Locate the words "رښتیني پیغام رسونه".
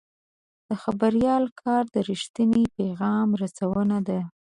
2.09-3.97